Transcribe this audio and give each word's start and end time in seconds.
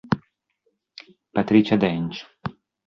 Patricia 1.31 1.77
Dench 1.77 2.25